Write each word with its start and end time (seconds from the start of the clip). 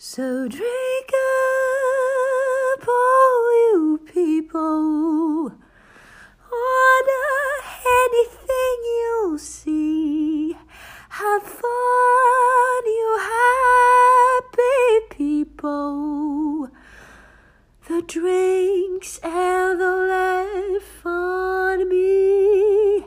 So 0.00 0.46
drink 0.46 1.10
up, 1.10 2.86
all 2.86 3.50
you 3.72 4.00
people. 4.06 5.50
Order 6.52 7.30
anything 8.04 8.78
you'll 8.84 9.38
see. 9.38 10.56
Have 11.08 11.42
fun, 11.42 12.86
you 12.86 13.18
happy 14.38 15.00
people. 15.10 16.68
The 17.88 18.02
drinks 18.06 19.18
and 19.24 19.80
the 19.80 19.94
laugh 20.06 21.06
on 21.06 21.88
me. 21.88 23.04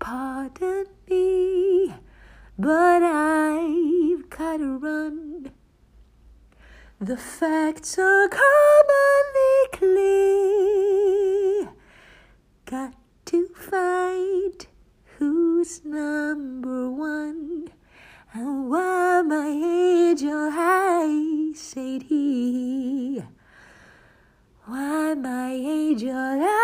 Pardon 0.00 0.86
me, 1.08 1.94
but 2.58 3.04
I've 3.04 4.28
gotta 4.28 4.76
run. 4.76 5.37
The 7.00 7.16
facts 7.16 7.96
are 7.96 8.28
commonly 8.28 9.68
clear. 9.70 11.68
Got 12.66 12.94
to 13.26 13.46
find 13.54 14.66
who's 15.16 15.84
number 15.84 16.90
one 16.90 17.68
and 18.34 18.68
why 18.68 19.22
my 19.22 19.46
angel 19.46 20.50
I 20.52 21.52
said 21.54 22.02
he. 22.02 23.22
Why 24.64 25.14
my 25.14 25.52
angel 25.52 26.16
eyes 26.16 26.57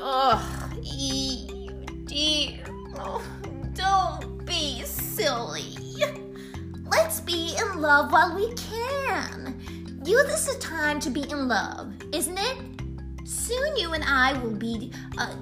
Ugh, 0.00 0.76
you 0.80 1.70
dear. 2.04 2.64
Oh, 2.98 3.22
don't 3.74 4.46
be 4.46 4.82
silly. 4.84 5.74
Let's 6.86 7.20
be 7.20 7.56
in 7.58 7.80
love 7.80 8.12
while 8.12 8.34
we 8.36 8.52
can. 8.54 9.60
Youth 10.04 10.32
is 10.32 10.46
the 10.46 10.60
time 10.60 11.00
to 11.00 11.10
be 11.10 11.28
in 11.28 11.48
love, 11.48 11.92
isn't 12.12 12.38
it? 12.38 12.58
Soon 13.24 13.76
you 13.76 13.94
and 13.94 14.04
I 14.04 14.34
will 14.40 14.54
be 14.54 14.92
uh, 15.18 15.34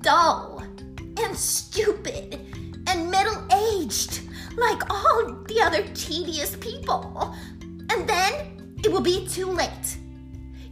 dull 0.00 0.62
and 1.18 1.36
stupid 1.36 2.38
and 2.86 3.10
middle 3.10 3.46
aged 3.52 4.20
like 4.56 4.88
all 4.90 5.26
the 5.48 5.60
other 5.60 5.82
tedious 5.94 6.54
people. 6.56 7.34
And 7.90 8.08
then 8.08 8.76
it 8.84 8.92
will 8.92 9.00
be 9.00 9.26
too 9.26 9.46
late. 9.46 9.98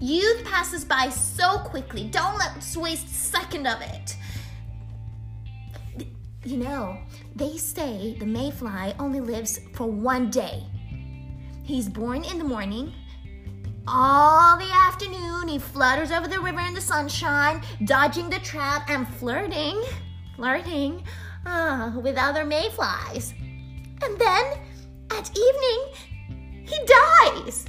Youth 0.01 0.45
passes 0.45 0.85
by 0.85 1.09
so 1.09 1.59
quickly. 1.59 2.05
Don't 2.05 2.39
let's 2.39 2.77
waste 2.77 3.07
a 3.07 3.15
second 3.15 3.67
of 3.67 3.81
it. 3.81 4.17
You 6.45 6.59
know, 6.59 6.99
they 7.35 7.57
say 7.57 8.17
the 8.19 8.27
mayfly 8.27 8.95
only 8.99 9.21
lives 9.21 9.61
for 9.75 9.87
one 9.87 10.31
day. 10.31 10.65
He's 11.65 11.89
born 11.89 12.25
in 12.25 12.39
the 12.39 12.45
morning. 12.45 12.95
All 13.89 14.57
the 14.57 14.71
afternoon, 14.73 15.49
he 15.49 15.59
flutters 15.59 16.13
over 16.13 16.29
the 16.29 16.41
river 16.41 16.61
in 16.61 16.75
the 16.75 16.81
sunshine, 16.81 17.63
dodging 17.85 18.31
the 18.31 18.39
trap 18.39 18.89
and 18.89 19.09
flirting, 19.17 19.83
flirting 20.37 21.03
uh, 21.45 21.93
with 22.03 22.17
other 22.17 22.45
mayflies. 22.45 23.35
And 24.03 24.19
then, 24.19 24.59
at 25.11 25.31
evening, 25.37 26.65
he 26.65 26.79
dies. 26.87 27.67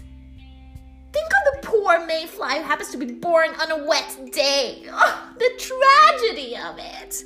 Poor 1.89 2.05
mayfly 2.05 2.57
who 2.57 2.61
happens 2.65 2.91
to 2.91 2.97
be 2.97 3.07
born 3.07 3.49
on 3.59 3.71
a 3.71 3.83
wet 3.83 4.15
day. 4.31 4.83
Ugh, 4.93 5.19
the 5.39 5.49
tragedy 5.57 6.55
of 6.55 6.77
it. 6.77 7.23